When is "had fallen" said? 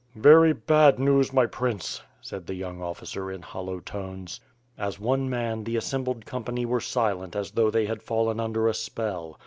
7.85-8.39